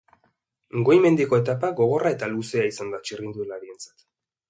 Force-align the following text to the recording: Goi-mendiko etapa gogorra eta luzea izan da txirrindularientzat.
Goi-mendiko 0.87 1.39
etapa 1.43 1.71
gogorra 1.81 2.15
eta 2.19 2.33
luzea 2.35 2.67
izan 2.73 2.93
da 2.97 3.05
txirrindularientzat. 3.07 4.09